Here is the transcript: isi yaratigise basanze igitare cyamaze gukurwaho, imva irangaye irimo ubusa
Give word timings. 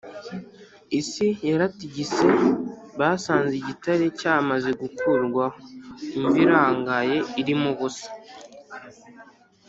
isi 0.99 1.27
yaratigise 1.49 2.27
basanze 2.99 3.53
igitare 3.57 4.05
cyamaze 4.19 4.69
gukurwaho, 4.81 5.57
imva 6.17 6.37
irangaye 6.45 7.17
irimo 7.41 7.67
ubusa 7.73 8.09